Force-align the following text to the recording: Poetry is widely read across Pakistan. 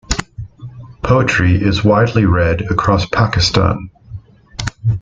Poetry 1.03 1.53
is 1.61 1.83
widely 1.83 2.25
read 2.25 2.61
across 2.71 3.05
Pakistan. 3.05 3.91